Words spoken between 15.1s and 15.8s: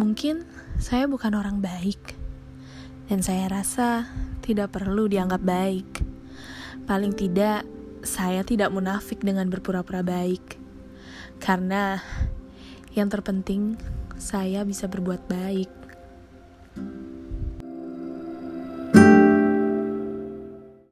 baik.